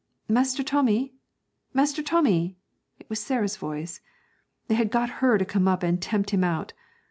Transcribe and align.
'Master 0.27 0.63
Tommy! 0.63 1.13
Master 1.75 2.01
Tommy!' 2.01 2.57
It 2.97 3.07
was 3.07 3.19
Sarah's 3.19 3.55
voice. 3.55 4.01
They 4.67 4.73
had 4.73 4.89
got 4.89 5.21
her 5.21 5.37
to 5.37 5.45
come 5.45 5.67
up 5.67 5.83
and 5.83 6.01
tempt 6.01 6.31
him 6.31 6.43
out. 6.43 6.73